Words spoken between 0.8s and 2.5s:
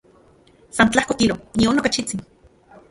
tlajko kilo, nion okachitsin.